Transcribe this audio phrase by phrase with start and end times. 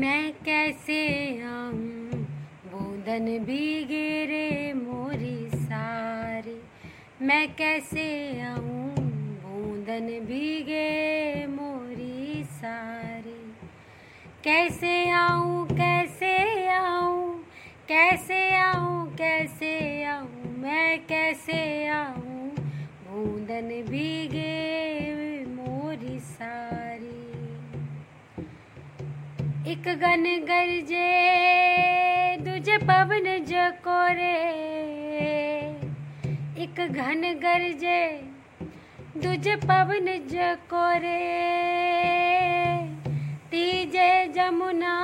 [0.00, 1.74] मैं कैसे आऊँ?
[2.66, 6.62] बूंदन भी गेरे मोरी सारी।
[7.22, 8.90] मैं कैसे आऊँ?
[10.00, 13.54] भी भीगे मोरी सारी।
[14.44, 15.66] कैसे आऊँ?
[15.66, 17.44] कैसे आऊँ?
[17.88, 19.14] कैसे आऊँ?
[19.14, 20.58] कैसे आऊँ?
[20.58, 22.50] मैं कैसे आऊँ?
[23.08, 24.80] बूंदन भीगे
[25.44, 26.89] मोरी सारी।
[29.66, 31.08] एक गन गरजे,
[32.36, 34.36] दूजे पवन जकोरे
[36.62, 38.00] एक घन गरजे,
[39.16, 41.18] दूजे पवन जकोरे
[43.50, 44.94] तीजे जमुना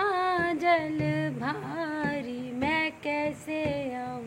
[0.62, 0.98] जल
[1.40, 3.62] भारी, मैं कैसे
[3.94, 4.26] आऊँ?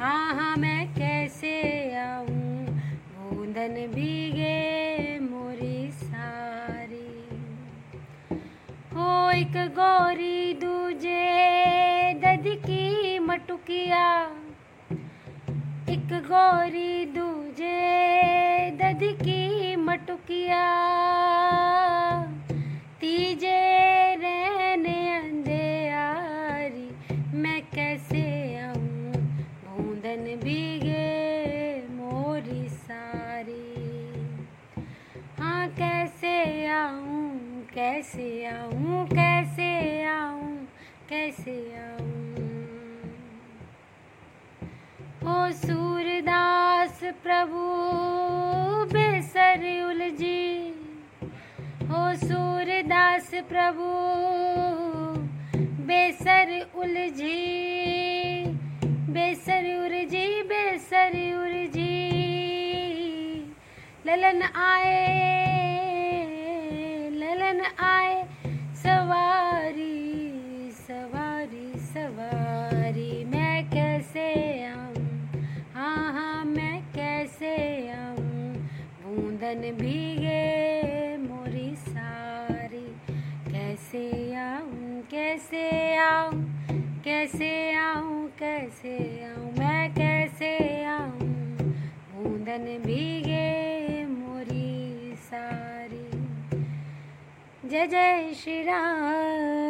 [0.00, 2.66] हाँ हाँ मैं कैसे आऊँ?
[3.30, 4.61] बूंदन भीगे
[9.52, 11.24] एक गौरी दूजे
[12.56, 14.04] की मटुकिया।
[15.90, 18.70] एक गौरी दूजे
[19.14, 20.64] की मटुकिया।
[23.00, 23.60] तीजे
[24.16, 26.88] रहने अंधेरी
[27.38, 27.51] मैं
[37.74, 40.68] कैसे आऊँ कैसे आऊँ
[41.08, 42.22] कैसे आऊँ?
[45.24, 47.62] ओ सूरदास प्रभु,
[48.92, 50.68] बेसर उलझी।
[51.90, 53.88] हो सूरदास प्रभु,
[55.86, 57.62] बेसर उलझी।
[59.10, 61.12] बेसर उलझी बेसर
[61.44, 61.98] उलझी।
[64.06, 65.51] ललन आए
[67.64, 68.28] आए,
[68.74, 75.30] सवारी सवारी सवारी। मैं कैसे आऊँ?
[75.74, 77.56] हाँ हाँ मैं कैसे
[77.90, 78.54] आऊँ?
[79.02, 82.86] बूंदन भीगे मोरी सारी।
[83.52, 86.52] कैसे आऊँ कैसे आऊँ
[87.04, 89.52] कैसे आऊँ, कैसे आऊँ?
[89.58, 90.01] मैं
[97.71, 99.60] जय जय श्री राधे श्याम